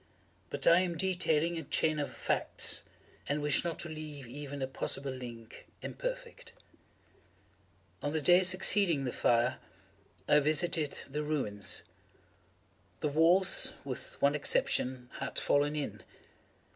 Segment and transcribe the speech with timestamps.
[0.49, 5.11] But I am detailing a chain of facts—and wish not to leave even a possible
[5.11, 6.53] link imperfect.
[8.01, 9.59] On the day succeeding the fire,
[10.27, 11.83] I visited the ruins.
[13.01, 16.01] The walls, with one exception, had fallen in.